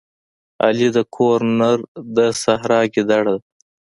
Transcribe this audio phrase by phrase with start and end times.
[0.63, 1.79] علي د کور نر
[2.15, 3.43] د سحرا ګیدړه ده.